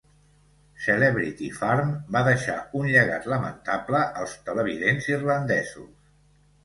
[0.85, 5.99] "Celebrity Farm" va deixar un llegat lamentable als televidents irlandesos.